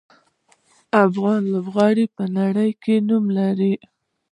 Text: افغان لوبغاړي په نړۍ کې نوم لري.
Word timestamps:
افغان 1.05 1.41
لوبغاړي 1.53 2.05
په 2.15 2.23
نړۍ 2.37 2.71
کې 2.83 2.95
نوم 3.07 3.25
لري. 3.37 3.73